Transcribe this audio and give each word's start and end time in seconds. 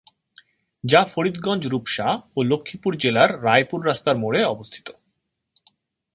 যা 0.83 1.01
ফরিদগঞ্জ-রূপসা 1.05 2.07
ও 2.37 2.43
লক্ষ্মীপুর 2.43 2.93
জেলার 2.97 3.43
রায়পুর 3.43 3.85
রাস্তার 3.85 4.17
মোড়ে 4.17 4.41
অবস্থিত। 4.45 4.87